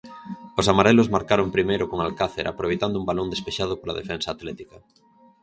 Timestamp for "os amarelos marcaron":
0.59-1.53